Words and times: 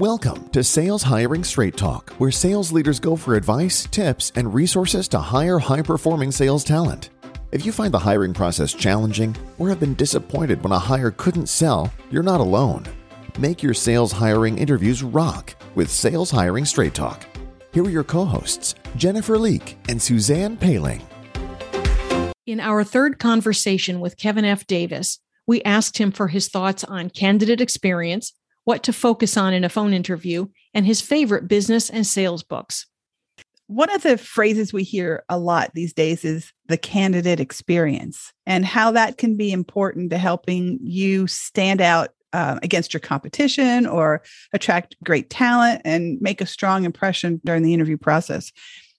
Welcome 0.00 0.50
to 0.50 0.62
Sales 0.62 1.02
Hiring 1.02 1.42
Straight 1.42 1.76
Talk, 1.76 2.10
where 2.18 2.30
sales 2.30 2.70
leaders 2.70 3.00
go 3.00 3.16
for 3.16 3.34
advice, 3.34 3.88
tips, 3.90 4.30
and 4.36 4.54
resources 4.54 5.08
to 5.08 5.18
hire 5.18 5.58
high 5.58 5.82
performing 5.82 6.30
sales 6.30 6.62
talent. 6.62 7.10
If 7.50 7.66
you 7.66 7.72
find 7.72 7.92
the 7.92 7.98
hiring 7.98 8.32
process 8.32 8.72
challenging 8.72 9.34
or 9.58 9.68
have 9.70 9.80
been 9.80 9.94
disappointed 9.94 10.62
when 10.62 10.70
a 10.70 10.78
hire 10.78 11.10
couldn't 11.10 11.48
sell, 11.48 11.92
you're 12.12 12.22
not 12.22 12.38
alone. 12.40 12.84
Make 13.40 13.60
your 13.60 13.74
sales 13.74 14.12
hiring 14.12 14.56
interviews 14.56 15.02
rock 15.02 15.56
with 15.74 15.90
Sales 15.90 16.30
Hiring 16.30 16.64
Straight 16.64 16.94
Talk. 16.94 17.26
Here 17.72 17.82
are 17.82 17.90
your 17.90 18.04
co 18.04 18.24
hosts, 18.24 18.76
Jennifer 18.94 19.36
Leake 19.36 19.78
and 19.88 20.00
Suzanne 20.00 20.56
Paling. 20.56 21.02
In 22.46 22.60
our 22.60 22.84
third 22.84 23.18
conversation 23.18 23.98
with 23.98 24.16
Kevin 24.16 24.44
F. 24.44 24.64
Davis, 24.64 25.18
we 25.44 25.60
asked 25.62 25.98
him 25.98 26.12
for 26.12 26.28
his 26.28 26.46
thoughts 26.46 26.84
on 26.84 27.10
candidate 27.10 27.60
experience, 27.60 28.32
what 28.68 28.82
to 28.82 28.92
focus 28.92 29.38
on 29.38 29.54
in 29.54 29.64
a 29.64 29.68
phone 29.70 29.94
interview, 29.94 30.46
and 30.74 30.84
his 30.84 31.00
favorite 31.00 31.48
business 31.48 31.88
and 31.88 32.06
sales 32.06 32.42
books. 32.42 32.84
One 33.66 33.90
of 33.90 34.02
the 34.02 34.18
phrases 34.18 34.74
we 34.74 34.82
hear 34.82 35.24
a 35.30 35.38
lot 35.38 35.70
these 35.72 35.94
days 35.94 36.22
is 36.22 36.52
the 36.66 36.76
candidate 36.76 37.40
experience 37.40 38.30
and 38.44 38.66
how 38.66 38.90
that 38.90 39.16
can 39.16 39.38
be 39.38 39.52
important 39.52 40.10
to 40.10 40.18
helping 40.18 40.78
you 40.82 41.26
stand 41.26 41.80
out 41.80 42.10
uh, 42.34 42.58
against 42.62 42.92
your 42.92 43.00
competition 43.00 43.86
or 43.86 44.20
attract 44.52 44.96
great 45.02 45.30
talent 45.30 45.80
and 45.86 46.20
make 46.20 46.42
a 46.42 46.46
strong 46.46 46.84
impression 46.84 47.40
during 47.46 47.62
the 47.62 47.72
interview 47.72 47.96
process. 47.96 48.52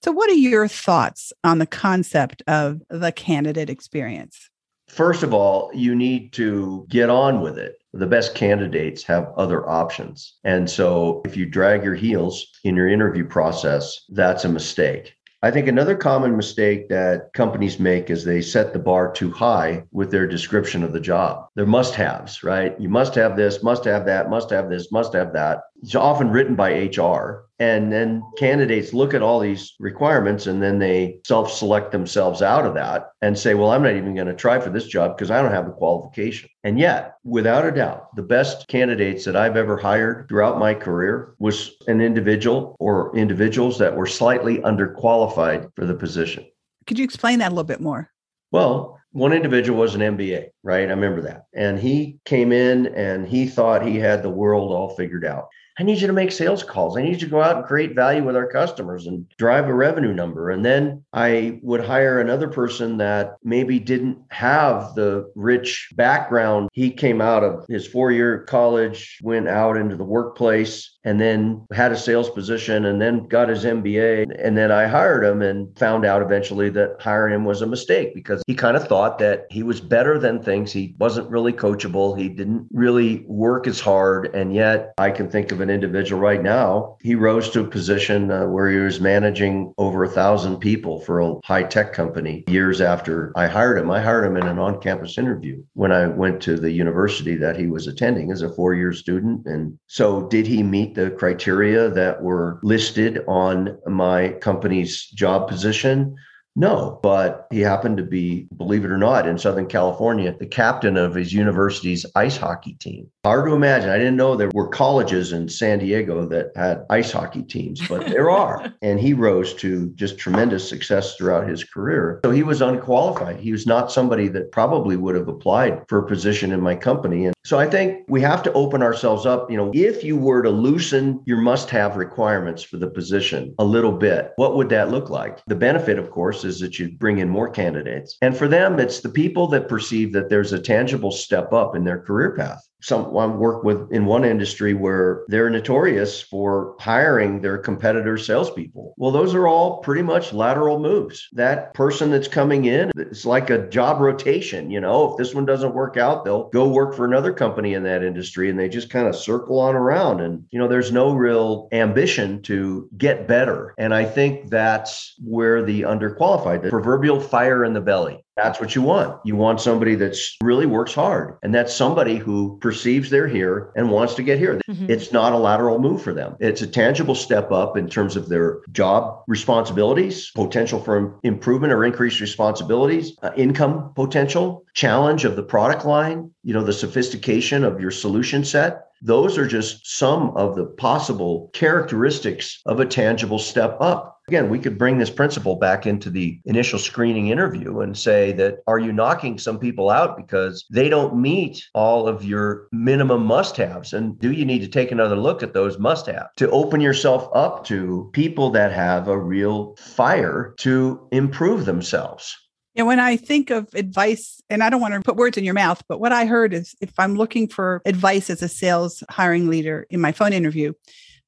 So, 0.04 0.12
what 0.12 0.32
are 0.32 0.34
your 0.34 0.68
thoughts 0.68 1.32
on 1.44 1.60
the 1.60 1.68
concept 1.68 2.42
of 2.48 2.82
the 2.90 3.12
candidate 3.12 3.70
experience? 3.70 4.50
First 4.90 5.24
of 5.24 5.34
all, 5.34 5.72
you 5.74 5.96
need 5.96 6.34
to 6.34 6.86
get 6.90 7.10
on 7.10 7.42
with 7.42 7.58
it. 7.58 7.76
The 7.94 8.08
best 8.08 8.36
candidates 8.36 9.04
have 9.04 9.34
other 9.38 9.68
options. 9.68 10.38
And 10.44 10.70
so 10.70 11.22
if 11.26 11.38
you 11.38 11.46
drag 11.46 11.84
your 11.84 11.96
heels 11.96 12.46
in 12.64 12.76
your 12.76 12.88
interview 12.88 13.26
process, 13.26 14.06
that's 14.10 14.46
a 14.46 14.50
mistake. 14.50 15.16
I 15.42 15.52
think 15.52 15.68
another 15.68 15.96
common 15.96 16.36
mistake 16.36 16.90
that 16.90 17.32
companies 17.34 17.80
make 17.80 18.10
is 18.10 18.26
they 18.26 18.42
set 18.42 18.74
the 18.74 18.80
bar 18.80 19.10
too 19.14 19.32
high 19.32 19.86
with 19.94 20.12
their 20.12 20.28
description 20.28 20.84
of 20.84 20.92
the 20.92 21.00
job. 21.00 21.48
They're 21.56 21.66
must 21.66 21.96
haves, 21.96 22.44
right? 22.44 22.78
You 22.78 22.90
must 22.90 23.16
have 23.16 23.38
this, 23.38 23.64
must 23.64 23.86
have 23.86 24.06
that, 24.06 24.30
must 24.30 24.50
have 24.50 24.70
this, 24.70 24.92
must 24.92 25.14
have 25.14 25.32
that. 25.34 25.62
It's 25.82 25.96
often 25.96 26.32
written 26.32 26.56
by 26.56 26.72
HR. 26.72 27.46
And 27.60 27.92
then 27.92 28.24
candidates 28.38 28.94
look 28.94 29.14
at 29.14 29.22
all 29.22 29.40
these 29.40 29.76
requirements 29.80 30.48
and 30.48 30.64
then 30.64 30.80
they 30.80 31.20
self 31.26 31.52
select 31.52 31.92
themselves 31.92 32.42
out 32.42 32.66
of 32.66 32.74
that 32.76 33.10
and 33.22 33.38
say, 33.38 33.54
well, 33.54 33.72
I'm 33.72 33.84
not 33.84 33.96
even 33.96 34.16
going 34.16 34.28
to 34.28 34.34
try 34.34 34.60
for 34.60 34.70
this 34.70 34.88
job 34.88 35.18
because 35.18 35.30
I 35.30 35.42
don't 35.42 35.52
have 35.52 35.66
the 35.66 35.74
qualification. 35.74 36.50
And 36.64 36.80
yet, 36.80 37.16
without 37.26 37.66
a 37.66 37.72
doubt, 37.72 38.16
the 38.16 38.24
best 38.24 38.68
candidates 38.70 39.26
that 39.26 39.36
I've 39.36 39.58
ever 39.58 39.76
hired 39.76 40.28
throughout 40.30 40.58
my 40.58 40.74
career 40.74 41.36
was 41.40 41.76
an 41.88 42.00
individual 42.00 42.78
or 42.80 43.16
individuals 43.16 43.78
that 43.80 43.96
were 43.96 44.08
slightly 44.08 44.60
underqualified 44.60 45.70
for 45.76 45.86
the 45.86 45.96
position. 45.96 46.46
Could 46.88 46.98
you 46.98 47.06
explain 47.06 47.40
that 47.40 47.50
a 47.50 47.56
little 47.56 47.64
bit 47.66 47.82
more? 47.82 48.10
Well, 48.52 49.00
one 49.12 49.34
individual 49.34 49.80
was 49.80 49.96
an 49.96 50.02
MBA, 50.02 50.50
right? 50.64 50.88
I 50.88 50.92
remember 50.92 51.22
that. 51.22 51.46
And 51.54 51.80
he 51.80 52.20
came 52.26 52.52
in 52.52 52.88
and 52.88 53.28
he 53.28 53.48
thought 53.48 53.86
he 53.86 53.98
had 53.98 54.24
the 54.24 54.30
world 54.30 54.72
all 54.72 54.96
figured 54.96 55.26
out. 55.26 55.48
I 55.80 55.84
need 55.84 56.02
you 56.02 56.08
to 56.08 56.14
make 56.14 56.34
sales 56.34 56.62
calls. 56.62 56.98
I 56.98 57.02
need 57.02 57.22
you 57.22 57.28
to 57.28 57.32
go 57.32 57.42
out 57.42 57.56
and 57.56 57.66
create 57.66 57.96
value 57.96 58.22
with 58.22 58.36
our 58.36 58.48
customers 58.48 59.08
and 59.08 59.26
drive 59.38 59.70
a 59.70 59.74
revenue 59.74 60.14
number. 60.14 60.50
And 60.50 60.66
then 60.66 61.06
I 61.14 61.58
would 61.64 61.86
hire 61.86 62.20
another 62.20 62.50
person 62.50 62.98
that 62.98 63.38
maybe 63.46 63.80
didn't 63.80 64.18
have 64.30 64.94
the 64.96 65.32
rich 65.36 65.90
background. 65.96 66.68
He 66.74 66.92
came 66.92 67.22
out 67.22 67.46
of 67.46 67.66
his 67.70 67.88
four 67.88 68.12
year 68.12 68.40
college, 68.40 69.20
went 69.24 69.48
out 69.48 69.78
into 69.78 69.96
the 69.96 70.04
workplace, 70.04 70.98
and 71.06 71.20
then 71.20 71.66
had 71.72 71.94
a 71.94 71.98
sales 71.98 72.30
position 72.30 72.86
and 72.86 73.02
then 73.02 73.26
got 73.28 73.48
his 73.48 73.64
MBA. 73.64 74.36
And 74.38 74.58
then 74.58 74.72
I 74.72 74.86
hired 74.86 75.24
him 75.24 75.42
and 75.42 75.78
found 75.80 76.06
out 76.06 76.22
eventually 76.22 76.70
that 76.72 76.98
hiring 77.00 77.34
him 77.34 77.46
was 77.46 77.62
a 77.62 77.68
mistake 77.68 78.14
because 78.14 78.44
he 78.48 78.54
kind 78.54 78.76
of 78.76 78.86
thought 78.86 79.18
that 79.20 79.48
he 79.50 79.64
was 79.64 79.80
better 79.80 80.20
than 80.20 80.44
things. 80.44 80.74
He 80.74 80.96
wasn't 81.00 81.30
really 81.30 81.54
coachable. 81.54 82.20
He 82.20 82.28
didn't 82.28 82.68
really 82.74 83.24
work 83.28 83.66
as 83.66 83.80
hard. 83.80 84.36
And 84.36 84.54
yet 84.54 84.94
I 84.98 85.12
can 85.12 85.30
think 85.30 85.54
of 85.54 85.62
an 85.62 85.69
individual 85.70 86.22
right 86.22 86.42
now. 86.42 86.98
He 87.02 87.16
rose 87.16 87.50
to 87.52 87.62
a 87.62 87.68
position 87.68 88.32
uh, 88.32 88.46
where 88.48 88.70
he 88.70 88.78
was 88.78 89.00
managing 89.00 89.74
over 89.78 90.04
a 90.04 90.10
thousand 90.10 90.58
people 90.58 91.02
for 91.02 91.20
a 91.20 91.36
high 91.44 91.64
tech 91.64 91.94
company 91.94 92.44
years 92.48 92.82
after 92.82 93.32
I 93.36 93.48
hired 93.48 93.78
him. 93.78 93.92
I 93.92 94.02
hired 94.02 94.26
him 94.26 94.38
in 94.38 94.48
an 94.48 94.60
on 94.60 94.82
campus 94.82 95.18
interview 95.18 95.64
when 95.74 95.92
I 95.92 96.08
went 96.08 96.42
to 96.44 96.58
the 96.58 96.72
university 96.72 97.36
that 97.38 97.58
he 97.58 97.68
was 97.68 97.88
attending 97.88 98.32
as 98.32 98.42
a 98.42 98.54
four 98.54 98.74
year 98.74 98.94
student. 98.94 99.46
And 99.46 99.78
so 99.88 100.28
did 100.28 100.48
he 100.48 100.64
meet 100.64 100.96
the 100.96 101.12
criteria 101.12 101.90
that 101.90 102.22
were 102.22 102.60
listed 102.64 103.24
on 103.28 103.78
my 103.88 104.30
company's 104.42 105.06
job 105.08 105.48
position? 105.48 106.16
No, 106.56 107.00
but 107.02 107.48
he 107.52 107.62
happened 107.62 107.98
to 107.98 108.04
be, 108.04 108.48
believe 108.58 108.84
it 108.84 108.92
or 108.92 108.98
not, 108.98 109.28
in 109.28 109.38
Southern 109.38 109.68
California, 109.68 110.36
the 110.38 110.46
captain 110.46 110.98
of 110.98 111.16
his 111.16 111.32
university's 111.32 112.06
ice 112.16 112.38
hockey 112.38 112.74
team. 112.74 113.10
Hard 113.24 113.46
to 113.46 113.54
imagine. 113.54 113.90
I 113.90 113.98
didn't 113.98 114.18
know 114.18 114.36
there 114.36 114.52
were 114.54 114.68
colleges 114.68 115.32
in 115.32 115.48
San 115.48 115.80
Diego 115.80 116.26
that 116.28 116.52
had 116.56 116.86
ice 116.90 117.12
hockey 117.12 117.44
teams, 117.44 117.88
but 117.88 118.08
there 118.08 118.30
are. 118.40 118.74
and 118.82 119.00
he 119.00 119.14
rose 119.14 119.54
to 119.56 119.90
just 119.96 120.18
tremendous 120.18 120.68
success 120.68 121.16
throughout 121.16 121.48
his 121.48 121.64
career. 121.64 122.20
So 122.26 122.32
he 122.32 122.44
was 122.44 122.62
unqualified. 122.62 123.40
He 123.40 123.52
was 123.52 123.66
not 123.66 123.92
somebody 123.92 124.28
that 124.30 124.52
probably 124.52 124.98
would 124.98 125.16
have 125.16 125.28
applied 125.28 125.84
for 125.88 126.00
a 126.00 126.08
position 126.08 126.52
in 126.52 126.62
my 126.62 126.76
company. 126.76 127.26
And 127.26 127.36
so 127.46 127.58
I 127.58 127.68
think 127.68 128.04
we 128.08 128.22
have 128.22 128.44
to 128.44 128.54
open 128.54 128.82
ourselves 128.84 129.26
up. 129.26 129.50
You 129.50 129.58
know, 129.58 129.72
if 129.74 130.04
you 130.04 130.18
were 130.18 130.42
to 130.42 130.50
loosen 130.50 131.22
your 131.26 131.38
must 131.38 131.70
have 131.70 131.96
requirements 131.96 132.64
for 132.64 132.78
the 132.78 132.90
position 132.90 133.56
a 133.60 133.64
little 133.64 133.92
bit, 133.92 134.34
what 134.36 134.56
would 134.56 134.70
that 134.70 134.92
look 134.92 135.10
like? 135.10 135.40
The 135.48 135.56
benefit, 135.56 135.98
of 135.98 136.12
course, 136.12 136.39
is 136.44 136.60
that 136.60 136.80
you 136.80 136.92
bring 136.92 137.18
in 137.20 137.30
more 137.30 137.50
candidates. 137.50 138.18
And 138.22 138.36
for 138.36 138.48
them, 138.48 138.80
it's 138.80 139.00
the 139.00 139.10
people 139.10 139.48
that 139.48 139.68
perceive 139.68 140.14
that 140.14 140.30
there's 140.30 140.54
a 140.54 140.60
tangible 140.60 141.12
step 141.12 141.54
up 141.54 141.76
in 141.76 141.84
their 141.84 142.00
career 142.00 142.36
path 142.36 142.69
someone 142.82 143.40
work 143.40 143.64
with 143.64 143.92
in 143.92 144.06
one 144.06 144.24
industry 144.24 144.74
where 144.74 145.24
they're 145.28 145.50
notorious 145.50 146.22
for 146.22 146.76
hiring 146.80 147.42
their 147.42 147.58
competitor 147.58 148.18
salespeople. 148.18 148.94
Well, 148.98 149.12
those 149.12 149.36
are 149.36 149.48
all 149.48 149.78
pretty 149.80 150.02
much 150.02 150.34
lateral 150.34 150.80
moves. 150.80 151.28
That 151.34 151.74
person 151.74 152.12
that's 152.12 152.28
coming 152.28 152.66
in, 152.66 152.92
it's 152.96 153.26
like 153.26 153.50
a 153.50 153.68
job 153.68 154.00
rotation. 154.00 154.72
You 154.72 154.82
know, 154.82 155.12
if 155.12 155.18
this 155.18 155.34
one 155.36 155.46
doesn't 155.46 155.74
work 155.74 155.98
out, 155.98 156.26
they'll 156.26 156.50
go 156.50 156.68
work 156.68 156.96
for 156.96 157.06
another 157.06 157.34
company 157.34 157.74
in 157.74 157.84
that 157.84 158.04
industry 158.04 158.50
and 158.50 158.58
they 158.58 158.70
just 158.70 158.90
kind 158.90 159.08
of 159.08 159.16
circle 159.16 159.60
on 159.60 159.76
around. 159.76 160.22
And, 160.22 160.46
you 160.52 160.60
know, 160.60 160.68
there's 160.68 160.92
no 160.92 161.14
real 161.14 161.68
ambition 161.72 162.42
to 162.44 162.90
get 162.98 163.28
better. 163.28 163.74
And 163.78 163.94
I 163.94 164.06
think 164.06 164.50
that's 164.50 165.16
where 165.20 165.64
the 165.64 165.82
underqualified, 165.82 166.64
the 166.64 166.70
proverbial 166.70 167.20
fire 167.20 167.64
in 167.66 167.74
the 167.74 167.82
belly. 167.82 168.24
That's 168.42 168.62
what 168.62 168.74
you 168.74 168.82
want. 168.82 169.20
You 169.26 169.36
want 169.36 169.60
somebody 169.60 169.96
that's 169.96 170.38
really 170.42 170.66
works 170.66 170.94
hard. 170.94 171.38
And 171.44 171.54
that's 171.54 171.74
somebody 171.74 172.16
who 172.16 172.58
perceives 172.62 173.10
they're 173.10 173.28
here 173.28 173.72
and 173.76 173.92
wants 173.92 174.16
to 174.16 174.24
get 174.24 174.40
here. 174.40 174.62
Mm-hmm. 174.70 174.90
It's 174.90 175.12
not 175.12 175.34
a 175.34 175.38
lateral 175.38 175.78
move 175.80 176.02
for 176.02 176.14
them. 176.14 176.38
It's 176.40 176.62
a 176.62 176.68
tangible 176.68 177.16
step 177.16 177.52
up 177.52 177.76
in 177.76 177.90
terms 177.90 178.16
of 178.16 178.30
their 178.30 178.62
job 178.72 179.24
responsibilities, 179.28 180.32
potential 180.36 180.80
for 180.82 181.20
improvement 181.24 181.74
or 181.74 181.84
increased 181.84 182.22
responsibilities, 182.22 183.18
uh, 183.22 183.32
income 183.36 183.92
potential, 183.94 184.64
challenge 184.74 185.26
of 185.26 185.36
the 185.36 185.44
product 185.44 185.84
line, 185.84 186.32
you 186.44 186.54
know, 186.54 186.64
the 186.64 186.72
sophistication 186.72 187.66
of 187.66 187.82
your 187.82 187.92
solution 187.92 188.46
set. 188.46 188.86
Those 189.02 189.38
are 189.38 189.48
just 189.48 189.88
some 189.88 190.32
of 190.36 190.56
the 190.56 190.66
possible 190.66 191.50
characteristics 191.54 192.62
of 192.66 192.80
a 192.80 192.86
tangible 192.86 193.40
step 193.40 193.78
up. 193.80 194.19
Again, 194.30 194.52
we 194.52 194.60
could 194.60 194.78
bring 194.78 195.00
this 195.00 195.10
principle 195.10 195.56
back 195.56 195.88
into 195.88 196.12
the 196.12 196.40
initial 196.46 196.78
screening 196.78 197.30
interview 197.30 197.80
and 197.80 197.98
say 197.98 198.32
that 198.34 198.60
are 198.68 198.78
you 198.78 198.94
knocking 198.94 199.40
some 199.40 199.58
people 199.58 199.90
out 199.90 200.16
because 200.16 200.68
they 200.70 200.88
don't 200.88 201.20
meet 201.20 201.66
all 201.74 202.08
of 202.08 202.24
your 202.24 202.68
minimum 202.72 203.26
must 203.26 203.58
haves? 203.58 203.92
And 203.92 204.20
do 204.20 204.32
you 204.32 204.46
need 204.46 204.60
to 204.60 204.68
take 204.68 204.92
another 204.92 205.16
look 205.16 205.42
at 205.42 205.56
those 205.56 205.80
must 205.80 206.06
haves 206.06 206.30
to 206.36 206.50
open 206.52 206.80
yourself 206.80 207.28
up 207.34 207.64
to 207.66 208.08
people 208.14 208.52
that 208.52 208.72
have 208.72 209.08
a 209.08 209.18
real 209.18 209.76
fire 209.78 210.54
to 210.60 211.08
improve 211.12 211.66
themselves? 211.66 212.38
And 212.76 212.86
when 212.86 213.00
I 213.00 213.18
think 213.18 213.50
of 213.50 213.68
advice, 213.74 214.44
and 214.48 214.62
I 214.62 214.70
don't 214.70 214.80
want 214.80 214.94
to 214.94 215.02
put 215.02 215.16
words 215.16 215.40
in 215.40 215.44
your 215.44 215.56
mouth, 215.56 215.82
but 215.90 216.00
what 216.00 216.12
I 216.12 216.28
heard 216.28 216.54
is 216.54 216.76
if 216.82 216.92
I'm 217.00 217.16
looking 217.16 217.48
for 217.48 217.82
advice 217.84 218.30
as 218.30 218.44
a 218.44 218.48
sales 218.48 219.04
hiring 219.10 219.50
leader 219.50 219.88
in 219.90 220.00
my 220.00 220.12
phone 220.12 220.34
interview, 220.34 220.74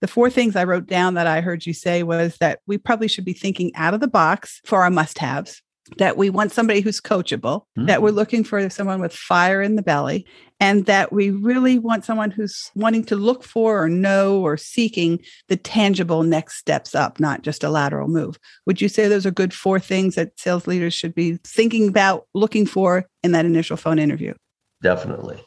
the 0.01 0.07
four 0.07 0.30
things 0.30 0.56
I 0.56 0.63
wrote 0.63 0.88
down 0.88 1.13
that 1.13 1.27
I 1.27 1.42
heard 1.42 1.65
you 1.65 1.74
say 1.74 2.03
was 2.03 2.38
that 2.38 2.59
we 2.68 2.77
probably 2.77 3.07
should 3.07 3.25
be 3.25 3.33
thinking 3.33 3.71
out 3.75 3.94
of 3.94 4.00
the 4.00 4.07
box 4.07 4.59
for 4.65 4.81
our 4.83 4.89
must 4.89 5.19
haves, 5.19 5.62
that 5.98 6.18
we 6.18 6.30
want 6.30 6.51
somebody 6.51 6.81
who's 6.81 7.00
coachable, 7.00 7.62
mm-hmm. 7.77 7.86
that 7.86 8.01
we're 8.01 8.12
mm. 8.12 8.15
looking 8.15 8.44
for 8.44 8.69
someone 8.69 9.01
with 9.01 9.13
fire 9.13 9.62
in 9.62 9.75
the 9.75 9.81
belly, 9.81 10.25
and 10.59 10.86
that 10.86 11.12
we 11.12 11.30
really 11.30 11.80
want 11.80 12.06
someone 12.06 12.31
who's 12.31 12.71
wanting 12.75 13.03
to 13.06 13.15
look 13.15 13.44
for 13.44 13.83
or 13.83 13.89
know 13.89 14.42
or 14.42 14.57
seeking 14.57 15.19
the 15.50 15.57
tangible 15.57 16.24
next 16.24 16.57
steps 16.57 16.95
up, 16.95 17.19
not 17.19 17.42
just 17.42 17.63
a 17.63 17.69
lateral 17.69 18.07
move. 18.07 18.39
Would 18.65 18.81
you 18.81 18.89
say 18.89 19.07
those 19.07 19.25
are 19.25 19.31
good 19.31 19.53
four 19.53 19.80
things 19.80 20.15
that 20.15 20.39
sales 20.39 20.68
leaders 20.68 20.94
should 20.94 21.15
be 21.15 21.38
thinking 21.44 21.88
about 21.88 22.27
looking 22.33 22.65
for 22.65 23.07
in 23.24 23.31
that 23.33 23.45
initial 23.45 23.77
phone 23.77 24.00
interview? 24.00 24.33
Definitely. 24.81 25.44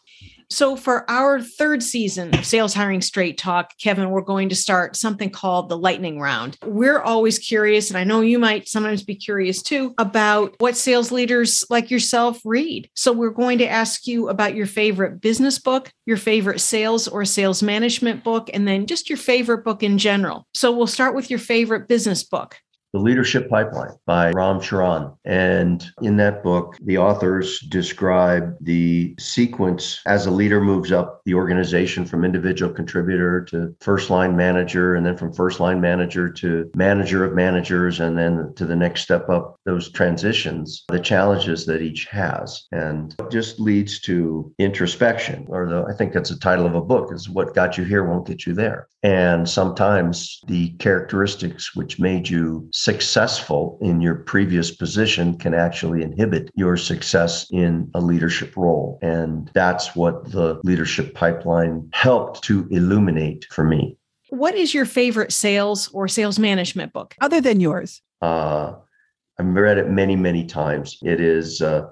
So, 0.51 0.77
for 0.77 1.09
our 1.11 1.41
third 1.41 1.83
season 1.83 2.35
of 2.35 2.45
Sales 2.45 2.75
Hiring 2.75 3.01
Straight 3.01 3.39
Talk, 3.39 3.73
Kevin, 3.81 4.11
we're 4.11 4.21
going 4.21 4.49
to 4.51 4.55
start 4.55 4.97
something 4.97 5.31
called 5.31 5.69
the 5.69 5.79
lightning 5.79 6.21
round. 6.21 6.59
We're 6.65 7.01
always 7.01 7.39
curious, 7.39 7.91
and 7.91 7.99
I 7.99 8.05
know 8.05 8.21
you 8.21 8.39
might 8.39 8.69
sometimes 8.69 9.03
be 9.03 9.15
curious 9.15 9.63
too, 9.63 9.95
about 9.99 10.55
what 10.59 10.77
sales 10.77 11.11
leaders 11.11 11.65
like 11.71 11.91
yourself 11.91 12.41
read. 12.45 12.89
So, 12.95 13.13
we're 13.13 13.31
going 13.31 13.59
to 13.59 13.69
ask 13.69 14.07
you 14.07 14.29
about 14.29 14.55
your 14.55 14.67
favorite 14.67 15.21
business 15.21 15.59
book, 15.59 15.91
your 16.07 16.17
favorite 16.17 16.61
sales 16.61 17.09
or 17.09 17.25
sales 17.25 17.63
management 17.63 18.25
book, 18.25 18.51
and 18.53 18.67
then 18.69 18.87
just 18.87 19.09
your 19.09 19.19
favorite 19.19 19.65
book 19.65 19.83
in 19.83 19.99
general. 19.99 20.47
So, 20.55 20.73
we'll 20.73 20.87
start 20.87 21.15
with 21.15 21.31
your 21.31 21.39
favorite 21.39 21.89
business 21.89 22.23
book. 22.23 22.59
The 22.95 23.01
Leadership 23.01 23.51
Pipeline 23.51 23.91
by 24.07 24.31
Ram 24.31 24.61
Charan. 24.61 25.13
And 25.25 25.85
in 26.01 26.17
that 26.19 26.45
book, 26.45 26.77
the 26.85 26.97
authors 26.97 27.59
describe 27.59 28.55
the 28.61 29.17
sequence 29.19 30.01
as 30.07 30.27
a 30.27 30.31
leader 30.31 30.61
moves 30.61 30.93
up 30.93 31.21
the 31.25 31.35
organization 31.35 32.07
from 32.07 32.25
individual 32.25 32.73
contributor 32.73 33.45
to 33.47 33.75
first 33.81 34.11
line 34.11 34.37
manager, 34.37 34.95
and 34.95 35.05
then 35.05 35.17
from 35.17 35.33
first 35.33 35.59
line 35.59 35.81
manager 35.81 36.31
to 36.35 36.71
manager 36.77 37.25
of 37.25 37.35
managers, 37.35 37.99
and 37.99 38.17
then 38.17 38.55
to 38.55 38.65
the 38.65 38.77
next 38.77 39.03
step 39.03 39.29
up, 39.29 39.57
those 39.65 39.91
transitions, 39.91 40.85
the 40.87 41.01
challenges 41.01 41.67
that 41.67 41.83
each 41.83 42.05
has. 42.05 42.65
And 42.71 43.13
just 43.29 43.59
leads 43.59 43.99
to 44.03 44.55
introspection, 44.61 45.47
or 45.49 45.69
the, 45.69 45.85
I 45.93 45.97
think 45.97 46.13
that's 46.13 46.31
the 46.31 46.37
title 46.37 46.65
of 46.65 46.77
a 46.77 46.81
book 46.81 47.13
is 47.13 47.29
what 47.29 47.57
got 47.57 47.77
you 47.77 47.83
here 47.83 48.05
won't 48.05 48.29
get 48.29 48.47
you 48.47 48.53
there. 48.53 48.87
And 49.03 49.49
sometimes 49.49 50.41
the 50.47 50.71
characteristics 50.79 51.75
which 51.75 51.99
made 51.99 52.29
you 52.29 52.69
successful 52.85 53.79
in 53.81 54.03
your 54.03 54.15
previous 54.15 54.71
position 54.71 55.39
can 55.39 55.55
actually 55.55 56.03
inhibit 56.03 56.51
your 56.55 56.77
success 56.77 57.47
in 57.51 57.91
a 57.95 58.01
leadership 58.01 58.55
role. 58.59 58.99
And 59.01 59.51
that's 59.55 59.97
what 59.97 60.31
the 60.31 60.61
leadership 60.65 61.15
pipeline 61.15 61.89
helped 61.95 62.43
to 62.45 62.69
illuminate 62.71 63.47
for 63.51 63.65
me. 63.65 63.97
What 64.29 64.55
is 64.55 64.75
your 64.75 64.85
favorite 64.85 65.33
sales 65.33 65.89
or 65.95 66.09
sales 66.09 66.39
management 66.39 66.93
book? 66.93 67.15
Other 67.23 67.41
than 67.41 67.59
yours? 67.59 68.03
Uh, 68.21 68.75
I've 69.39 69.47
read 69.47 69.79
it 69.79 69.89
many, 69.89 70.15
many 70.15 70.45
times. 70.45 70.99
It 71.03 71.21
is 71.21 71.63
uh, 71.63 71.87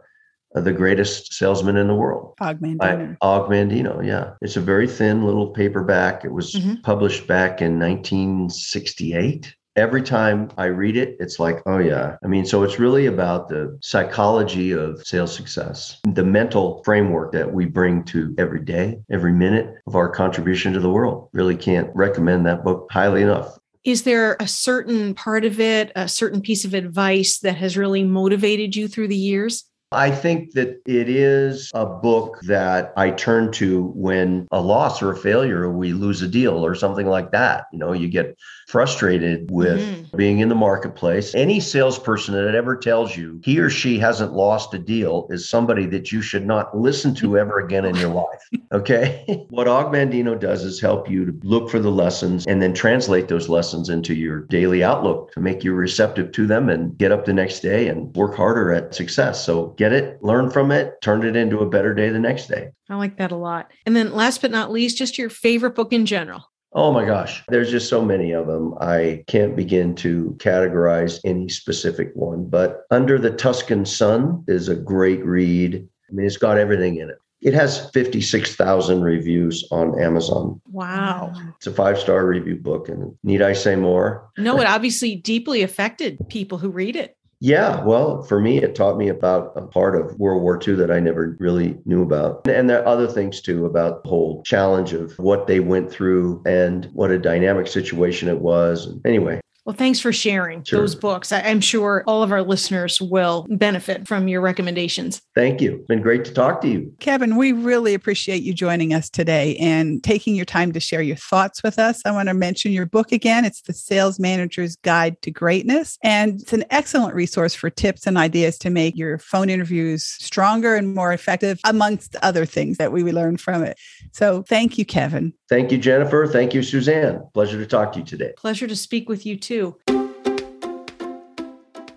the 0.55 0.73
greatest 0.73 1.33
salesman 1.33 1.79
in 1.79 1.89
the 1.89 1.95
world. 1.95 2.35
Og 2.43 2.61
Mandino. 2.61 3.13
I, 3.13 3.17
Og 3.23 3.49
Mandino, 3.51 4.05
yeah. 4.05 4.35
It's 4.43 4.57
a 4.57 4.61
very 4.61 4.87
thin 4.87 5.25
little 5.25 5.49
paperback. 5.53 6.23
It 6.23 6.33
was 6.33 6.53
mm-hmm. 6.53 6.83
published 6.83 7.27
back 7.27 7.63
in 7.63 7.79
1968 7.79 9.55
every 9.77 10.03
time 10.03 10.51
I 10.59 10.67
read 10.67 10.97
it, 10.97 11.17
it's 11.19 11.39
like, 11.39 11.63
oh, 11.67 11.79
yeah. 11.79 12.17
I 12.25 12.27
mean, 12.27 12.45
so 12.45 12.63
it's 12.63 12.79
really 12.79 13.07
about 13.07 13.49
the 13.49 13.79
psychology 13.83 14.73
of 14.73 15.05
sales 15.07 15.35
success, 15.35 16.01
the 16.05 16.25
mental 16.25 16.83
framework 16.85 17.33
that 17.33 17.53
we 17.53 17.67
bring 17.67 18.05
to 18.05 18.35
every 18.39 18.61
day, 18.61 18.99
every 19.11 19.33
minute 19.33 19.75
of 19.87 19.97
our 19.97 20.09
contribution 20.09 20.73
to 20.75 20.81
the 20.81 20.91
world. 20.91 21.29
Really 21.33 21.57
can't 21.57 21.91
recommend 21.95 22.47
that 22.47 22.65
book 22.65 22.89
highly 22.91 23.23
enough. 23.23 23.59
Is 23.85 24.05
there 24.05 24.37
a 24.39 24.47
certain 24.47 25.13
part 25.15 25.45
of 25.45 25.59
it, 25.59 25.91
a 25.97 26.07
certain 26.07 26.41
piece 26.41 26.65
of 26.65 26.73
advice 26.73 27.41
that 27.41 27.57
has 27.57 27.77
really 27.77 28.05
motivated 28.05 28.77
you 28.77 28.87
through 28.87 29.09
the 29.09 29.17
years? 29.17 29.65
I 29.93 30.11
think 30.11 30.53
that 30.53 30.81
it 30.87 31.09
is 31.09 31.71
a 31.75 31.87
book 31.87 32.39
that 32.43 32.93
I 32.97 33.11
turn 33.11 33.53
to 33.53 33.93
when 33.95 34.47
a 34.51 34.61
loss 34.61 35.03
or 35.03 35.13
a 35.13 35.17
failure, 35.17 35.63
or 35.63 35.73
we 35.73 35.93
lose 35.93 36.23
a 36.23 36.29
deal 36.29 36.65
or 36.65 36.75
something 36.75 37.07
like 37.07 37.31
that. 37.33 37.67
You 37.73 37.79
know, 37.79 37.93
you 37.93 38.09
get 38.09 38.37
frustrated 38.73 39.51
with 39.51 39.81
mm-hmm. 39.81 40.17
being 40.17 40.39
in 40.39 40.49
the 40.49 40.55
marketplace. 40.55 41.35
Any 41.35 41.61
salesperson 41.61 42.35
that 42.35 42.55
ever 42.55 42.77
tells 42.77 43.17
you 43.17 43.41
he 43.45 43.59
or 43.59 43.69
she 43.69 43.99
hasn't 43.99 44.33
lost 44.33 44.73
a 44.73 44.79
deal 44.79 45.27
is 45.31 45.49
somebody 45.49 45.85
that 45.87 46.11
you 46.11 46.23
should 46.23 46.47
not 46.47 46.77
listen 46.77 47.15
to 47.17 47.37
ever 47.37 47.59
again 47.61 47.85
in 47.85 47.95
your 47.97 48.11
life. 48.11 48.27
Okay. 48.73 49.47
what 49.51 49.69
Og 49.69 49.93
Mandino 49.93 50.39
does 50.39 50.65
is 50.65 50.81
help 50.81 51.11
you 51.11 51.27
to 51.27 51.39
look 51.43 51.69
for 51.69 51.79
the 51.79 51.91
lessons 51.91 52.47
and 52.47 52.63
then 52.63 52.73
translate 52.73 53.29
those 53.29 53.51
lessons 53.51 53.91
into 53.91 54.15
your 54.15 54.41
daily 54.47 54.83
outlook 54.83 55.31
to 55.33 55.41
make 55.41 55.63
you 55.63 55.75
receptive 55.75 56.33
to 56.33 56.47
them 56.47 56.71
and 56.71 56.97
get 56.97 57.13
up 57.13 57.27
the 57.27 57.35
next 57.35 57.61
day 57.61 57.89
and 57.89 58.17
work 58.17 58.35
harder 58.35 58.73
at 58.73 58.95
success. 58.95 59.45
So 59.45 59.75
get 59.83 59.93
it, 59.93 60.23
learn 60.23 60.49
from 60.49 60.71
it, 60.71 60.95
turn 61.03 61.27
it 61.27 61.35
into 61.35 61.59
a 61.59 61.69
better 61.69 61.93
day 61.93 62.09
the 62.09 62.21
next 62.21 62.47
day. 62.47 62.69
I 62.89 62.95
like 62.95 63.17
that 63.17 63.33
a 63.33 63.37
lot. 63.37 63.73
And 63.85 63.97
then 63.97 64.13
last 64.13 64.41
but 64.41 64.53
not 64.53 64.71
least, 64.71 64.97
just 64.97 65.19
your 65.19 65.29
favorite 65.29 65.75
book 65.75 65.93
in 65.93 66.07
general. 66.07 66.45
Oh 66.73 66.93
my 66.93 67.05
gosh, 67.05 67.43
there's 67.49 67.71
just 67.71 67.89
so 67.89 68.03
many 68.03 68.31
of 68.31 68.47
them. 68.47 68.75
I 68.81 69.25
can't 69.27 69.57
begin 69.57 69.97
to 69.97 70.37
categorize 70.39 71.19
any 71.25 71.49
specific 71.49 72.13
one, 72.15 72.49
but 72.49 72.83
Under 72.93 73.19
the 73.19 73.33
Tuscan 73.33 73.85
Sun 73.85 74.45
is 74.47 74.69
a 74.69 74.77
great 74.77 75.25
read. 75.25 75.87
I 76.09 76.13
mean, 76.15 76.27
it's 76.27 76.37
got 76.37 76.59
everything 76.59 76.97
in 76.97 77.11
it. 77.11 77.19
It 77.43 77.53
has 77.55 77.91
56,000 77.91 79.03
reviews 79.03 79.67
on 79.73 80.01
Amazon. 80.01 80.61
Wow. 80.71 81.33
It's 81.57 81.67
a 81.67 81.73
five 81.73 81.99
star 81.99 82.25
review 82.25 82.55
book. 82.55 82.89
And 82.89 83.17
need 83.25 83.43
I 83.43 83.53
say 83.53 83.75
more? 83.75 84.31
No, 84.39 84.61
it 84.61 84.67
obviously 84.67 85.17
deeply 85.17 85.63
affected 85.63 86.21
people 86.29 86.59
who 86.59 86.71
read 86.71 86.95
it. 86.95 87.17
Yeah, 87.45 87.83
well, 87.83 88.23
for 88.23 88.41
me, 88.41 88.59
it 88.59 88.77
taught 88.77 88.97
me 88.97 89.09
about 89.09 89.53
a 89.57 89.63
part 89.63 89.97
of 89.97 90.17
World 90.17 90.43
War 90.43 90.61
II 90.65 90.77
that 90.77 90.93
I 90.93 91.01
never 91.01 91.37
really 91.41 91.77
knew 91.85 92.01
about. 92.01 92.47
And 92.47 92.71
there 92.71 92.81
are 92.81 92.87
other 92.87 93.09
things 93.09 93.41
too 93.41 93.67
about 93.67 94.05
the 94.05 94.11
whole 94.11 94.45
challenge 94.45 94.93
of 94.93 95.19
what 95.19 95.49
they 95.49 95.59
went 95.59 95.91
through 95.91 96.41
and 96.47 96.89
what 96.93 97.11
a 97.11 97.19
dynamic 97.19 97.67
situation 97.67 98.29
it 98.29 98.39
was. 98.39 98.95
Anyway, 99.05 99.41
well, 99.65 99.77
thanks 99.77 100.01
for 100.01 100.13
sharing 100.13 100.65
sure. 100.65 100.81
those 100.81 100.97
books. 100.97 101.31
I, 101.31 101.39
am 101.41 101.61
sure 101.61 102.03
all 102.07 102.23
of 102.25 102.33
our 102.33 102.43
listeners 102.43 103.01
will 103.01 103.47
benefit 103.49 104.09
from 104.09 104.27
your 104.27 104.41
recommendations. 104.41 105.23
Thank 105.37 105.61
you. 105.61 105.77
It's 105.77 105.87
been 105.87 106.03
great 106.03 106.25
to 106.25 106.35
talk 106.35 106.61
to 106.63 106.69
you. 106.69 106.93
Kevin, 106.99 107.37
we 107.37 107.53
really 107.53 107.95
appreciate 107.95 108.43
you 108.43 108.55
joining 108.55 108.93
us 108.93 109.09
today 109.09 109.57
and 109.59 110.03
taking 110.03 110.35
your 110.35 110.45
time 110.45 110.73
to 110.73 110.81
share 110.81 111.03
your 111.03 111.17
thoughts 111.17 111.63
with 111.63 111.79
us. 111.79 112.03
I 112.05 112.11
want 112.11 112.29
to 112.29 112.35
mention 112.35 112.73
your 112.73 112.87
book 112.87 113.13
again. 113.13 113.45
It's 113.45 113.63
The 113.63 113.73
Sales 113.73 114.19
Manager's 114.19 114.75
Guide 114.77 115.21
to 115.23 115.31
Greatness. 115.31 115.97
And 116.03 116.41
it's 116.41 116.53
an 116.53 116.65
excellent 116.71 117.15
resource 117.15 117.55
for 117.55 117.71
tips 117.71 118.07
and 118.07 118.19
ideas 118.19 118.59
to 118.59 118.71
make 118.71 118.97
your 118.97 119.19
phone 119.19 119.49
interviews 119.49 120.05
stronger 120.05 120.75
and 120.75 120.93
more 120.93 121.13
effective, 121.13 121.61
amongst 121.65 122.17
other 122.17 122.45
things 122.45 122.79
that 122.79 122.91
we 122.91 123.05
learn 123.13 123.37
from 123.37 123.63
it. 123.63 123.79
So 124.11 124.43
thank 124.43 124.77
you, 124.77 124.85
Kevin. 124.85 125.33
Thank 125.49 125.71
you, 125.71 125.79
Jennifer. 125.79 126.27
Thank 126.27 126.55
you, 126.55 126.63
Suzanne. 126.63 127.23
Pleasure 127.35 127.59
to 127.59 127.67
talk 127.67 127.93
to 127.93 127.99
you 127.99 128.05
today. 128.05 128.33
Pleasure 128.39 128.67
to 128.67 128.75
speak 128.75 129.09
with 129.09 129.27
you 129.27 129.37
too. 129.53 129.77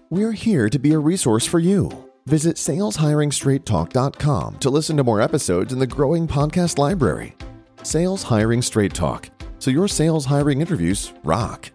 We're 0.10 0.34
here 0.34 0.70
to 0.70 0.80
be 0.80 0.94
a 0.94 1.00
resource 1.00 1.46
for 1.46 1.60
you. 1.60 1.90
Visit 2.26 2.58
saleshiringstraighttalk.com 2.58 4.60
to 4.60 4.70
listen 4.70 4.98
to 4.98 5.04
more 5.04 5.22
episodes 5.22 5.74
in 5.74 5.80
the 5.80 5.88
growing 5.88 6.28
podcast 6.28 6.78
library. 6.78 7.36
Sales 7.84 8.24
Hiring 8.24 8.62
Straight 8.62 8.94
Talk, 8.94 9.30
so 9.60 9.72
your 9.72 9.88
sales 9.88 10.26
hiring 10.26 10.62
interviews 10.62 11.14
rock. 11.24 11.72